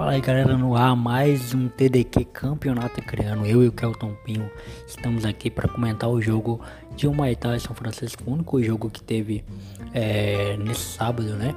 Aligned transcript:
Fala 0.00 0.12
aí 0.12 0.20
galera, 0.22 0.56
no 0.56 0.74
ar 0.74 0.96
mais 0.96 1.52
um 1.52 1.68
TDQ 1.68 2.24
Campeonato 2.24 3.02
Criando. 3.02 3.44
Eu 3.44 3.62
e 3.62 3.68
o 3.68 3.72
Kelton 3.72 4.14
Pinho 4.24 4.50
estamos 4.86 5.26
aqui 5.26 5.50
para 5.50 5.68
comentar 5.68 6.08
o 6.08 6.22
jogo 6.22 6.58
de 6.96 7.06
Humaitá 7.06 7.54
e 7.54 7.60
São 7.60 7.76
Francisco, 7.76 8.22
o 8.26 8.32
único 8.32 8.62
jogo 8.62 8.88
que 8.88 9.02
teve 9.02 9.44
é, 9.92 10.56
nesse 10.56 10.96
sábado, 10.96 11.36
né? 11.36 11.54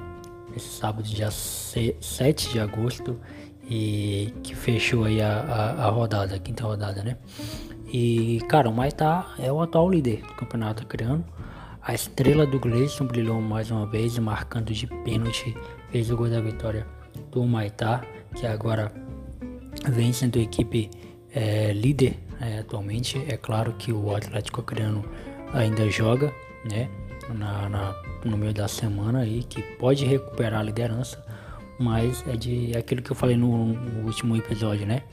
Esse 0.57 0.67
sábado, 0.77 1.07
dia 1.07 1.31
7 1.31 2.51
de 2.51 2.59
agosto, 2.59 3.17
e 3.63 4.33
que 4.43 4.53
fechou 4.53 5.05
aí 5.05 5.21
a, 5.21 5.39
a, 5.39 5.85
a 5.85 5.89
rodada, 5.89 6.35
a 6.35 6.39
quinta 6.39 6.65
rodada, 6.65 7.01
né? 7.01 7.15
E 7.87 8.41
cara, 8.49 8.69
o 8.69 8.73
Maitá 8.73 9.25
é 9.39 9.49
o 9.53 9.61
atual 9.61 9.89
líder 9.89 10.17
do 10.17 10.33
Campeonato 10.33 10.85
Criando. 10.85 11.23
A 11.81 11.93
estrela 11.93 12.45
do 12.45 12.59
Gleison 12.59 13.05
brilhou 13.05 13.39
mais 13.39 13.71
uma 13.71 13.85
vez, 13.85 14.19
marcando 14.19 14.73
de 14.73 14.85
pênalti, 14.85 15.55
fez 15.91 16.11
o 16.11 16.17
gol 16.17 16.29
da 16.29 16.41
vitória 16.41 16.85
do 17.31 17.45
Maitá 17.45 18.01
que 18.35 18.45
agora 18.45 18.91
vem 19.89 20.13
sendo 20.13 20.39
equipe 20.39 20.89
é, 21.33 21.71
líder 21.73 22.17
é, 22.39 22.59
atualmente. 22.59 23.23
É 23.27 23.37
claro 23.37 23.73
que 23.73 23.91
o 23.91 24.15
Atlético 24.15 24.61
Acreano 24.61 25.03
ainda 25.53 25.89
joga, 25.89 26.33
né? 26.69 26.89
Na, 27.33 27.69
na, 27.69 27.95
no 28.25 28.37
meio 28.37 28.53
da 28.53 28.67
semana 28.67 29.19
aí, 29.19 29.43
que 29.43 29.61
pode 29.61 30.05
recuperar 30.05 30.59
a 30.59 30.63
liderança, 30.63 31.23
mas 31.79 32.23
é 32.27 32.35
de 32.35 32.75
é 32.75 32.79
aquilo 32.79 33.01
que 33.01 33.11
eu 33.11 33.15
falei 33.15 33.37
no, 33.37 33.67
no, 33.67 34.05
último 34.05 34.35
episódio, 34.35 34.85
né? 34.85 35.03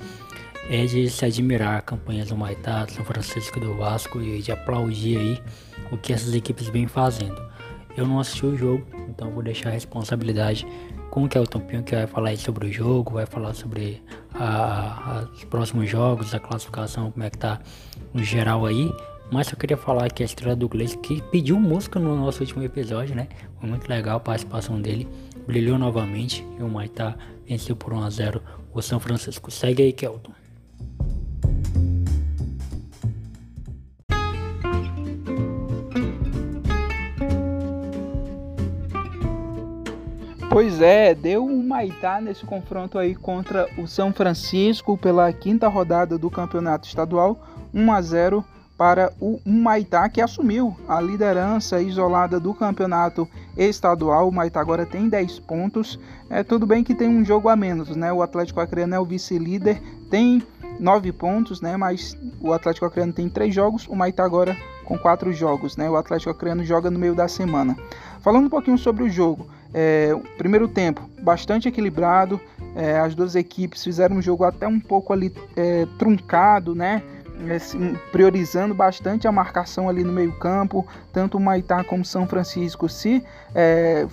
É 0.68 0.84
de 0.86 1.08
se 1.08 1.24
admirar 1.24 1.78
a 1.78 1.80
campanha 1.80 2.24
do 2.24 2.36
Maitá, 2.36 2.86
São 2.88 3.04
Francisco 3.04 3.60
do 3.60 3.74
Vasco 3.74 4.20
e 4.20 4.42
de 4.42 4.50
aplaudir 4.50 5.18
aí 5.18 5.42
o 5.90 5.96
que 5.96 6.12
essas 6.12 6.34
equipes 6.34 6.68
vêm 6.68 6.86
fazendo. 6.86 7.49
Eu 7.96 8.06
não 8.06 8.18
assisti 8.18 8.46
o 8.46 8.56
jogo, 8.56 8.86
então 9.08 9.30
vou 9.30 9.42
deixar 9.42 9.70
a 9.70 9.72
responsabilidade 9.72 10.66
com 11.10 11.24
o 11.24 11.28
Kelton 11.28 11.60
Pinho, 11.60 11.82
que 11.82 11.94
vai 11.94 12.06
falar 12.06 12.36
sobre 12.36 12.68
o 12.68 12.72
jogo, 12.72 13.14
vai 13.14 13.26
falar 13.26 13.52
sobre 13.52 14.02
a, 14.32 15.18
a, 15.18 15.28
os 15.32 15.44
próximos 15.44 15.88
jogos, 15.90 16.34
a 16.34 16.38
classificação, 16.38 17.10
como 17.10 17.24
é 17.24 17.30
que 17.30 17.38
tá 17.38 17.60
no 18.14 18.22
geral 18.22 18.64
aí. 18.64 18.92
Mas 19.30 19.50
eu 19.50 19.56
queria 19.56 19.76
falar 19.76 20.10
que 20.10 20.22
a 20.22 20.26
estrela 20.26 20.56
do 20.56 20.68
Gleice, 20.68 20.98
que 20.98 21.22
pediu 21.30 21.58
música 21.58 22.00
no 22.00 22.16
nosso 22.16 22.40
último 22.40 22.62
episódio, 22.64 23.14
né? 23.14 23.28
Foi 23.60 23.68
muito 23.68 23.88
legal 23.88 24.16
a 24.16 24.20
participação 24.20 24.80
dele. 24.80 25.06
Brilhou 25.46 25.78
novamente 25.78 26.44
e 26.58 26.62
o 26.62 26.68
Maitá 26.68 27.16
venceu 27.46 27.76
por 27.76 27.92
1 27.92 28.02
a 28.02 28.10
0 28.10 28.42
o 28.72 28.82
São 28.82 28.98
Francisco. 28.98 29.50
Segue 29.50 29.82
aí, 29.82 29.92
Kelton. 29.92 30.39
Pois 40.50 40.82
é, 40.82 41.14
deu 41.14 41.46
um 41.46 41.62
Maitá 41.62 42.20
nesse 42.20 42.44
confronto 42.44 42.98
aí 42.98 43.14
contra 43.14 43.68
o 43.78 43.86
São 43.86 44.12
Francisco 44.12 44.98
pela 44.98 45.32
quinta 45.32 45.68
rodada 45.68 46.18
do 46.18 46.28
campeonato 46.28 46.88
estadual, 46.88 47.38
1 47.72 47.92
a 47.92 48.02
0 48.02 48.44
para 48.76 49.12
o 49.20 49.40
Maitá 49.46 50.08
que 50.08 50.20
assumiu 50.20 50.76
a 50.88 51.00
liderança 51.00 51.80
isolada 51.80 52.40
do 52.40 52.52
campeonato 52.52 53.28
estadual. 53.56 54.28
O 54.28 54.32
Maitá 54.32 54.60
agora 54.60 54.84
tem 54.84 55.08
10 55.08 55.38
pontos. 55.38 56.00
É 56.28 56.42
tudo 56.42 56.66
bem 56.66 56.82
que 56.82 56.96
tem 56.96 57.08
um 57.08 57.24
jogo 57.24 57.48
a 57.48 57.54
menos, 57.54 57.94
né? 57.94 58.12
O 58.12 58.20
Atlético 58.20 58.58
Acreano 58.58 58.96
é 58.96 58.98
o 58.98 59.04
vice-líder, 59.04 59.80
tem 60.10 60.42
9 60.80 61.12
pontos, 61.12 61.60
né? 61.60 61.76
Mas 61.76 62.18
o 62.40 62.52
Atlético 62.52 62.86
Acreano 62.86 63.12
tem 63.12 63.28
3 63.28 63.54
jogos, 63.54 63.86
o 63.86 63.94
Maitá 63.94 64.24
agora 64.24 64.56
com 64.84 64.98
4 64.98 65.32
jogos, 65.32 65.76
né? 65.76 65.88
O 65.88 65.94
Atlético 65.94 66.32
Acreano 66.32 66.64
joga 66.64 66.90
no 66.90 66.98
meio 66.98 67.14
da 67.14 67.28
semana. 67.28 67.76
Falando 68.20 68.46
um 68.46 68.50
pouquinho 68.50 68.76
sobre 68.76 69.04
o 69.04 69.08
jogo, 69.08 69.46
é, 69.72 70.14
primeiro 70.36 70.68
tempo 70.68 71.08
bastante 71.22 71.68
equilibrado, 71.68 72.40
é, 72.74 72.98
as 72.98 73.14
duas 73.14 73.34
equipes 73.34 73.82
fizeram 73.82 74.16
um 74.16 74.22
jogo 74.22 74.44
até 74.44 74.66
um 74.66 74.80
pouco 74.80 75.12
ali 75.12 75.32
é, 75.56 75.86
truncado, 75.98 76.74
né? 76.74 77.02
Assim, 77.56 77.96
priorizando 78.12 78.74
bastante 78.74 79.26
a 79.26 79.32
marcação 79.32 79.88
ali 79.88 80.04
no 80.04 80.12
meio 80.12 80.32
campo, 80.32 80.86
tanto 81.10 81.38
o 81.38 81.40
Maitá 81.40 81.82
como 81.82 82.04
São 82.04 82.26
Francisco 82.26 82.86
se 82.86 83.24
é, 83.54 84.06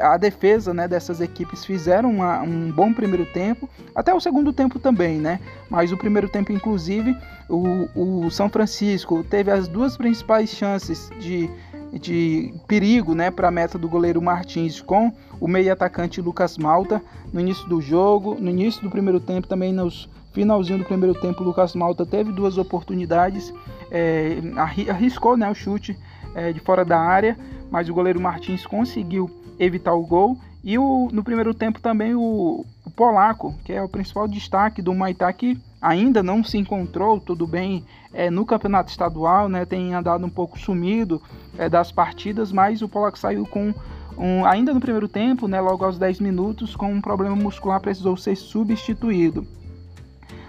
a 0.00 0.16
defesa 0.16 0.72
né, 0.72 0.86
dessas 0.86 1.20
equipes 1.20 1.64
fizeram 1.64 2.10
uma, 2.10 2.40
um 2.42 2.70
bom 2.70 2.92
primeiro 2.92 3.26
tempo, 3.26 3.68
até 3.92 4.14
o 4.14 4.20
segundo 4.20 4.52
tempo 4.52 4.78
também, 4.78 5.18
né? 5.18 5.40
Mas 5.68 5.90
o 5.90 5.96
primeiro 5.96 6.28
tempo, 6.28 6.52
inclusive, 6.52 7.16
o, 7.48 8.24
o 8.24 8.30
São 8.30 8.48
Francisco 8.48 9.24
teve 9.24 9.50
as 9.50 9.66
duas 9.66 9.96
principais 9.96 10.50
chances 10.50 11.10
de 11.18 11.50
de 11.98 12.54
perigo 12.66 13.14
né, 13.14 13.30
para 13.30 13.48
a 13.48 13.50
meta 13.50 13.78
do 13.78 13.88
goleiro 13.88 14.20
Martins 14.20 14.80
com 14.80 15.12
o 15.40 15.46
meio 15.46 15.72
atacante 15.72 16.20
Lucas 16.20 16.58
Malta 16.58 17.02
no 17.32 17.40
início 17.40 17.68
do 17.68 17.80
jogo, 17.80 18.36
no 18.38 18.50
início 18.50 18.82
do 18.82 18.90
primeiro 18.90 19.20
tempo, 19.20 19.46
também 19.46 19.72
nos 19.72 20.08
finalzinho 20.32 20.78
do 20.78 20.84
primeiro 20.84 21.14
tempo, 21.14 21.42
o 21.42 21.46
Lucas 21.46 21.74
Malta 21.74 22.04
teve 22.04 22.32
duas 22.32 22.58
oportunidades, 22.58 23.54
é, 23.90 24.38
arriscou 24.56 25.36
né, 25.36 25.48
o 25.48 25.54
chute 25.54 25.96
é, 26.34 26.52
de 26.52 26.60
fora 26.60 26.84
da 26.84 26.98
área, 26.98 27.38
mas 27.70 27.88
o 27.88 27.94
goleiro 27.94 28.20
Martins 28.20 28.66
conseguiu 28.66 29.30
evitar 29.58 29.94
o 29.94 30.04
gol. 30.04 30.36
E 30.62 30.78
o, 30.78 31.08
no 31.12 31.22
primeiro 31.22 31.54
tempo 31.54 31.80
também 31.80 32.14
o, 32.14 32.20
o 32.20 32.66
Polaco, 32.94 33.54
que 33.64 33.72
é 33.72 33.82
o 33.82 33.88
principal 33.88 34.28
destaque 34.28 34.80
do 34.80 34.94
Maitá, 34.94 35.32
que 35.32 35.60
ainda 35.80 36.22
não 36.22 36.42
se 36.44 36.56
encontrou, 36.56 37.20
tudo 37.20 37.46
bem, 37.46 37.84
é, 38.12 38.30
no 38.30 38.46
campeonato 38.46 38.90
estadual, 38.90 39.48
né, 39.48 39.64
tem 39.64 39.94
andado 39.94 40.24
um 40.24 40.30
pouco 40.30 40.58
sumido 40.58 41.20
é, 41.58 41.68
das 41.68 41.90
partidas, 41.90 42.52
mas 42.52 42.82
o 42.82 42.88
Polaco 42.88 43.18
saiu 43.18 43.44
com 43.46 43.74
um, 44.16 44.44
ainda 44.44 44.72
no 44.72 44.80
primeiro 44.80 45.08
tempo, 45.08 45.48
né, 45.48 45.60
logo 45.60 45.84
aos 45.84 45.98
10 45.98 46.20
minutos, 46.20 46.76
com 46.76 46.92
um 46.92 47.00
problema 47.00 47.34
muscular, 47.34 47.80
precisou 47.80 48.16
ser 48.16 48.36
substituído. 48.36 49.46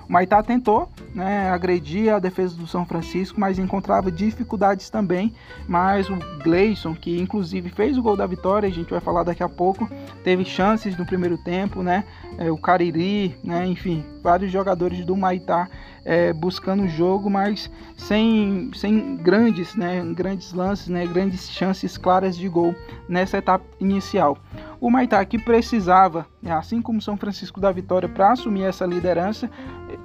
O 0.08 0.14
Maitá 0.14 0.44
tentou 0.44 0.88
né, 1.16 1.50
agredir 1.50 2.14
a 2.14 2.20
defesa 2.20 2.56
do 2.58 2.68
São 2.68 2.86
Francisco, 2.86 3.40
mas 3.40 3.58
encontrava 3.58 4.12
dificuldades 4.12 4.90
também. 4.90 5.34
Mas 5.66 6.10
o 6.10 6.18
Gleison, 6.44 6.94
que 6.94 7.18
inclusive 7.20 7.70
fez 7.70 7.98
o 7.98 8.02
gol 8.02 8.18
da 8.18 8.28
vitória, 8.28 8.68
a 8.68 8.72
gente 8.72 8.90
vai 8.90 9.00
falar 9.00 9.24
daqui 9.24 9.42
a 9.42 9.48
pouco, 9.48 9.90
teve 10.24 10.44
chances 10.44 10.98
no 10.98 11.06
primeiro 11.06 11.38
tempo, 11.38 11.82
né? 11.82 12.04
É, 12.38 12.52
o 12.52 12.58
Cariri, 12.58 13.38
né? 13.42 13.66
enfim, 13.66 14.04
vários 14.26 14.52
jogadores 14.52 15.06
do 15.06 15.16
Maitá 15.16 15.70
é, 16.04 16.34
buscando 16.34 16.84
o 16.84 16.88
jogo, 16.88 17.30
mas 17.30 17.70
sem, 17.96 18.72
sem 18.74 19.18
grandes, 19.18 19.76
né, 19.76 20.04
grandes 20.16 20.52
lances, 20.52 20.88
né, 20.88 21.06
grandes 21.06 21.48
chances 21.48 21.96
claras 21.96 22.36
de 22.36 22.50
gol 22.50 22.74
nessa 23.08 23.38
etapa 23.38 23.64
inicial. 23.80 24.36
O 24.82 24.90
Maitá 24.90 25.24
que 25.24 25.38
precisava, 25.38 26.26
né, 26.42 26.52
assim 26.52 26.82
como 26.82 27.00
São 27.00 27.16
Francisco 27.16 27.62
da 27.62 27.72
Vitória, 27.72 28.10
para 28.10 28.32
assumir 28.32 28.64
essa 28.64 28.84
liderança, 28.84 29.48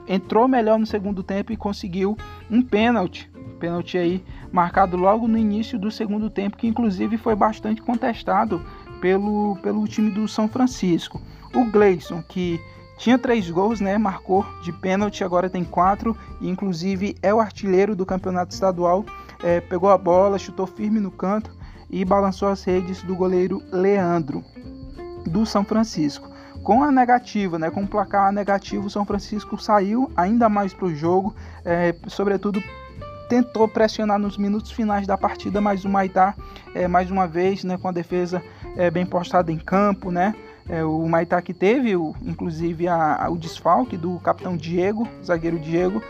entrou 0.06 0.46
melhor 0.46 0.78
no 0.78 0.86
segundo 0.86 1.22
tempo 1.22 1.50
e 1.50 1.56
conseguiu 1.56 2.14
um 2.50 2.60
pênalti. 2.60 3.30
Pênalti 3.58 3.96
aí 3.96 4.22
marcado 4.52 4.98
logo 4.98 5.26
no 5.26 5.38
início 5.38 5.78
do 5.78 5.90
segundo 5.90 6.28
tempo, 6.28 6.58
que 6.58 6.66
inclusive 6.66 7.16
foi 7.16 7.34
bastante 7.34 7.80
contestado 7.80 8.60
pelo, 9.00 9.56
pelo 9.62 9.88
time 9.88 10.10
do 10.10 10.28
São 10.28 10.46
Francisco. 10.46 11.22
O 11.54 11.64
Gleison, 11.64 12.22
que 12.22 12.60
tinha 13.00 13.18
três 13.18 13.50
gols, 13.50 13.80
né? 13.80 13.96
Marcou 13.96 14.44
de 14.62 14.72
pênalti, 14.72 15.24
agora 15.24 15.48
tem 15.48 15.64
quatro. 15.64 16.14
E 16.38 16.48
inclusive 16.48 17.16
é 17.22 17.32
o 17.32 17.40
artilheiro 17.40 17.96
do 17.96 18.04
campeonato 18.04 18.52
estadual. 18.52 19.06
É, 19.42 19.58
pegou 19.58 19.88
a 19.88 19.96
bola, 19.96 20.38
chutou 20.38 20.66
firme 20.66 21.00
no 21.00 21.10
canto 21.10 21.50
e 21.88 22.04
balançou 22.04 22.48
as 22.48 22.62
redes 22.62 23.02
do 23.02 23.16
goleiro 23.16 23.62
Leandro 23.72 24.44
do 25.26 25.46
São 25.46 25.64
Francisco. 25.64 26.28
Com 26.62 26.84
a 26.84 26.92
negativa, 26.92 27.58
né, 27.58 27.70
com 27.70 27.84
o 27.84 27.88
placar 27.88 28.30
negativo, 28.32 28.86
o 28.86 28.90
São 28.90 29.06
Francisco 29.06 29.56
saiu 29.60 30.12
ainda 30.14 30.46
mais 30.50 30.74
para 30.74 30.84
o 30.84 30.94
jogo, 30.94 31.34
é, 31.64 31.94
sobretudo 32.06 32.62
tentou 33.30 33.66
pressionar 33.66 34.18
nos 34.18 34.36
minutos 34.36 34.70
finais 34.72 35.06
da 35.06 35.16
partida, 35.16 35.58
mas 35.58 35.86
o 35.86 35.88
Maitá, 35.88 36.34
é, 36.74 36.86
mais 36.86 37.10
uma 37.10 37.26
vez, 37.26 37.64
né, 37.64 37.78
com 37.78 37.88
a 37.88 37.92
defesa 37.92 38.42
é, 38.76 38.90
bem 38.90 39.06
postada 39.06 39.50
em 39.50 39.58
campo, 39.58 40.10
né, 40.10 40.34
é, 40.70 40.84
o 40.84 41.08
Maitá 41.08 41.42
que 41.42 41.52
teve, 41.52 41.96
o, 41.96 42.14
inclusive, 42.22 42.86
a, 42.86 43.24
a, 43.24 43.28
o 43.28 43.36
desfalque 43.36 43.96
do 43.96 44.20
capitão 44.20 44.56
Diego, 44.56 45.06
zagueiro 45.24 45.58
Diego, 45.58 46.00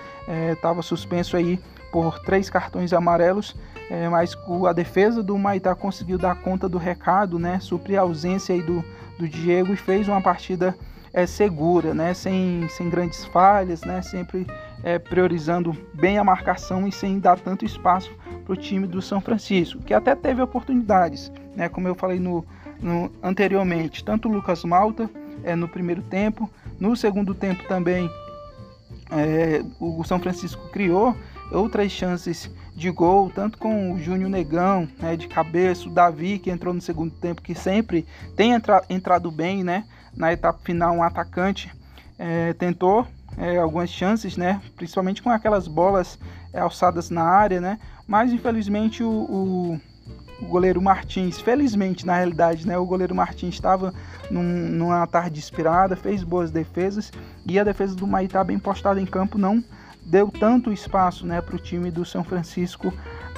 estava 0.53 0.81
é, 0.81 0.83
suspenso 0.83 1.35
aí 1.35 1.59
por 1.91 2.21
três 2.21 2.51
cartões 2.51 2.93
amarelos, 2.93 3.57
é, 3.91 4.07
mas 4.09 4.37
a 4.69 4.73
defesa 4.73 5.23
do 5.23 5.37
Maitá 5.39 5.75
conseguiu 5.75 6.19
dar 6.19 6.37
conta 6.37 6.69
do 6.69 6.77
recado, 6.77 7.39
né, 7.39 7.59
suprir 7.59 7.99
a 7.99 8.03
ausência 8.03 8.55
aí 8.55 8.63
do, 8.63 8.85
do 9.19 9.27
Diego 9.27 9.73
e 9.73 9.77
fez 9.77 10.07
uma 10.07 10.21
partida 10.21 10.77
é, 11.13 11.27
segura, 11.27 11.95
né, 11.95 12.13
sem, 12.13 12.69
sem 12.69 12.89
grandes 12.91 13.25
falhas, 13.25 13.83
né, 13.83 14.03
sempre 14.03 14.47
é, 14.85 14.99
priorizando 14.99 15.77
bem 15.95 16.19
a 16.19 16.25
marcação 16.25 16.87
e 16.87 16.93
sem 16.93 17.19
dar 17.19 17.41
tanto 17.41 17.65
espaço 17.65 18.11
para 18.45 18.53
o 18.53 18.57
time 18.57 18.87
do 18.87 19.01
São 19.01 19.23
Francisco, 19.23 19.83
que 19.83 19.95
até 19.95 20.15
teve 20.15 20.43
oportunidades, 20.43 21.33
né, 21.57 21.69
como 21.69 21.89
eu 21.89 21.95
falei 21.95 22.21
no, 22.21 22.45
no, 22.81 23.11
anteriormente, 23.23 24.05
tanto 24.05 24.29
o 24.29 24.33
Lucas 24.33 24.65
Malta 24.65 25.11
é, 25.45 25.55
no 25.55 25.69
primeiro 25.69 26.03
tempo, 26.03 26.51
no 26.79 26.97
segundo 26.97 27.35
tempo 27.35 27.67
também 27.69 28.11
é, 29.11 29.63
o 29.81 30.03
São 30.05 30.19
Francisco 30.19 30.69
criou 30.71 31.17
outras 31.51 31.91
chances 31.91 32.51
de 32.75 32.91
gol, 32.91 33.31
tanto 33.35 33.59
com 33.59 33.93
o 33.93 33.99
Júnior 33.99 34.31
Negão, 34.31 34.89
né, 34.99 35.17
de 35.17 35.27
cabeça, 35.29 35.89
o 35.89 35.91
Davi, 35.91 36.39
que 36.39 36.51
entrou 36.51 36.73
no 36.73 36.81
segundo 36.81 37.13
tempo, 37.15 37.43
que 37.43 37.55
sempre 37.55 38.07
tem 38.37 38.53
entra, 38.53 38.83
entrado 38.89 39.31
bem, 39.31 39.65
né, 39.65 39.85
na 40.17 40.33
etapa 40.33 40.61
final 40.63 40.95
um 40.95 41.03
atacante 41.03 41.71
é, 42.19 42.53
tentou 42.53 43.07
é, 43.39 43.57
algumas 43.57 43.89
chances, 43.89 44.37
né? 44.37 44.61
Principalmente 44.77 45.23
com 45.23 45.31
aquelas 45.31 45.67
bolas 45.67 46.19
é, 46.53 46.61
alçadas 46.61 47.09
na 47.11 47.23
área, 47.23 47.61
né? 47.61 47.79
Mas 48.07 48.33
infelizmente 48.33 49.03
o, 49.03 49.11
o, 49.11 49.81
o, 50.41 50.47
goleiro 50.47 50.81
Martins, 50.81 51.41
felizmente 51.41 52.07
na 52.07 52.17
realidade, 52.17 52.67
né? 52.67 52.79
O 52.79 52.87
goleiro 52.87 53.15
Martins 53.15 53.55
estava 53.55 53.93
num, 54.31 54.43
numa 54.43 55.07
tarde 55.07 55.39
inspirada, 55.39 55.97
fez 55.97 56.23
boas 56.23 56.51
defesas 56.51 57.13
e 57.47 57.59
a 57.59 57.65
defesa 57.65 57.95
do 57.95 58.07
Maitá 58.07 58.43
bem 58.45 58.59
postada 58.59 59.01
em 59.01 59.07
campo 59.07 59.39
não 59.39 59.63
deu 60.03 60.29
tanto 60.29 60.73
espaço, 60.73 61.27
né, 61.27 61.41
para 61.41 61.55
o 61.55 61.59
time 61.59 61.91
do 61.91 62.05
São 62.05 62.25
Francisco 62.25 62.93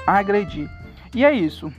agredir. 0.06 0.70
E 1.14 1.24
é 1.24 1.32
isso. 1.32 1.72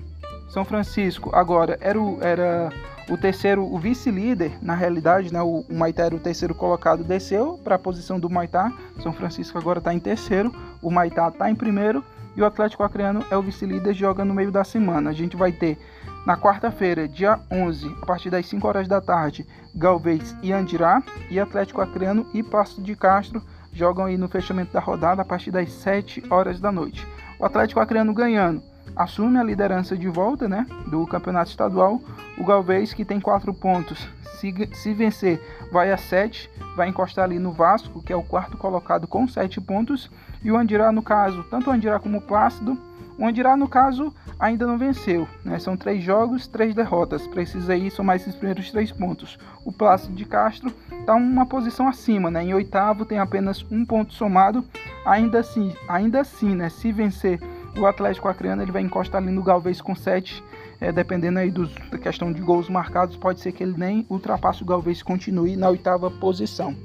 São 0.49 0.63
Francisco 0.63 1.31
agora 1.33 1.77
era 1.81 1.99
o, 1.99 2.21
era 2.21 2.69
o 3.09 3.17
terceiro, 3.17 3.63
o 3.63 3.79
vice-líder, 3.79 4.51
na 4.61 4.75
realidade, 4.75 5.33
né, 5.33 5.41
o, 5.41 5.65
o 5.67 5.73
Maitá 5.73 6.03
era 6.03 6.15
o 6.15 6.19
terceiro 6.19 6.53
colocado, 6.53 7.03
desceu 7.03 7.59
para 7.63 7.75
a 7.75 7.79
posição 7.79 8.19
do 8.19 8.29
Maitá. 8.29 8.71
São 9.01 9.11
Francisco 9.11 9.57
agora 9.57 9.79
está 9.79 9.93
em 9.93 9.99
terceiro, 9.99 10.53
o 10.81 10.91
Maitá 10.91 11.27
está 11.27 11.49
em 11.49 11.55
primeiro 11.55 12.03
e 12.35 12.41
o 12.41 12.45
Atlético 12.45 12.83
Acreano 12.83 13.23
é 13.29 13.37
o 13.37 13.41
vice-líder, 13.41 13.93
joga 13.93 14.25
no 14.25 14.33
meio 14.33 14.51
da 14.51 14.63
semana. 14.63 15.09
A 15.09 15.13
gente 15.13 15.37
vai 15.37 15.51
ter 15.51 15.77
na 16.25 16.37
quarta-feira, 16.37 17.07
dia 17.07 17.39
11, 17.51 17.95
a 18.01 18.05
partir 18.05 18.29
das 18.29 18.45
5 18.47 18.67
horas 18.67 18.87
da 18.87 19.01
tarde, 19.01 19.45
Galvez 19.75 20.35
e 20.41 20.51
Andirá 20.51 21.03
e 21.29 21.39
Atlético 21.39 21.81
Acreano 21.81 22.25
e 22.33 22.41
Passo 22.41 22.81
de 22.81 22.95
Castro 22.95 23.41
jogam 23.71 24.05
aí 24.05 24.17
no 24.17 24.27
fechamento 24.27 24.71
da 24.71 24.79
rodada 24.79 25.21
a 25.21 25.25
partir 25.25 25.51
das 25.51 25.71
7 25.71 26.23
horas 26.29 26.59
da 26.59 26.71
noite. 26.71 27.05
O 27.39 27.45
Atlético 27.45 27.79
Acreano 27.79 28.13
ganhando 28.13 28.72
assume 28.95 29.37
a 29.37 29.43
liderança 29.43 29.97
de 29.97 30.07
volta 30.07 30.47
né, 30.47 30.65
do 30.87 31.05
campeonato 31.07 31.49
estadual. 31.49 32.01
O 32.37 32.45
Galvez, 32.45 32.93
que 32.93 33.05
tem 33.05 33.19
4 33.19 33.53
pontos, 33.53 34.07
se, 34.39 34.53
se 34.73 34.93
vencer, 34.93 35.41
vai 35.71 35.91
a 35.91 35.97
7, 35.97 36.49
vai 36.75 36.89
encostar 36.89 37.25
ali 37.25 37.39
no 37.39 37.51
Vasco, 37.51 38.01
que 38.01 38.11
é 38.11 38.15
o 38.15 38.23
quarto 38.23 38.57
colocado 38.57 39.07
com 39.07 39.27
7 39.27 39.61
pontos. 39.61 40.09
E 40.43 40.51
o 40.51 40.57
Andirá, 40.57 40.91
no 40.91 41.01
caso, 41.01 41.43
tanto 41.49 41.69
o 41.69 41.73
Andirá 41.73 41.99
como 41.99 42.17
o 42.17 42.21
Plácido, 42.21 42.77
o 43.17 43.25
Andirá, 43.25 43.55
no 43.55 43.67
caso, 43.67 44.13
ainda 44.39 44.65
não 44.65 44.77
venceu. 44.77 45.27
Né? 45.45 45.59
São 45.59 45.77
três 45.77 46.03
jogos, 46.03 46.47
três 46.47 46.73
derrotas. 46.73 47.27
Precisa 47.27 47.73
aí 47.73 47.91
somar 47.91 48.15
esses 48.15 48.35
primeiros 48.35 48.71
três 48.71 48.91
pontos. 48.91 49.37
O 49.63 49.71
Plácido 49.71 50.15
de 50.15 50.25
Castro 50.25 50.73
está 50.99 51.13
uma 51.13 51.45
posição 51.45 51.87
acima. 51.87 52.31
Né? 52.31 52.43
Em 52.43 52.53
oitavo 52.53 53.05
tem 53.05 53.19
apenas 53.19 53.63
um 53.71 53.85
ponto 53.85 54.13
somado. 54.13 54.65
Ainda 55.05 55.39
assim, 55.39 55.75
ainda 55.87 56.21
assim 56.21 56.55
né? 56.55 56.69
se 56.69 56.91
vencer 56.91 57.39
o 57.77 57.85
Atlético 57.85 58.27
Acreano, 58.27 58.61
ele 58.61 58.71
vai 58.71 58.81
encostar 58.81 59.21
ali 59.21 59.31
no 59.31 59.43
Galvez 59.43 59.81
com 59.81 59.95
sete. 59.95 60.43
É, 60.81 60.91
dependendo 60.91 61.39
aí 61.39 61.49
dos, 61.49 61.73
da 61.89 61.97
questão 61.97 62.31
de 62.31 62.41
gols 62.41 62.69
marcados, 62.69 63.15
pode 63.15 63.39
ser 63.39 63.53
que 63.53 63.63
ele 63.63 63.75
nem 63.77 64.05
ultrapasse 64.09 64.63
o 64.63 64.65
Galvez 64.65 64.99
e 64.99 65.03
continue 65.03 65.55
na 65.55 65.69
oitava 65.69 66.11
posição. 66.11 66.75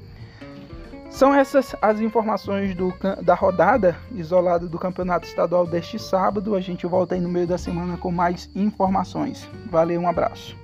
São 1.09 1.33
essas 1.33 1.75
as 1.81 1.99
informações 1.99 2.75
do, 2.75 2.93
da 3.21 3.33
rodada 3.33 3.97
isolada 4.13 4.67
do 4.67 4.77
Campeonato 4.77 5.27
Estadual 5.27 5.65
deste 5.65 5.99
sábado. 5.99 6.55
A 6.55 6.61
gente 6.61 6.85
volta 6.85 7.15
aí 7.15 7.21
no 7.21 7.29
meio 7.29 7.47
da 7.47 7.57
semana 7.57 7.97
com 7.97 8.11
mais 8.11 8.49
informações. 8.55 9.49
Valeu, 9.69 9.99
um 9.99 10.07
abraço. 10.07 10.55